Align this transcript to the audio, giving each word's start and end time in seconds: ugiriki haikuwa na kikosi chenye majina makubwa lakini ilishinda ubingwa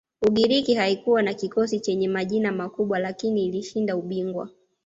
ugiriki 0.27 0.73
haikuwa 0.73 1.21
na 1.21 1.33
kikosi 1.33 1.79
chenye 1.79 2.07
majina 2.07 2.51
makubwa 2.51 2.99
lakini 2.99 3.45
ilishinda 3.45 3.97
ubingwa 3.97 4.49